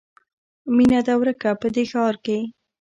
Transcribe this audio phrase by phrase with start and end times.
[0.75, 2.37] میینه ده ورکه په دغه ښار کې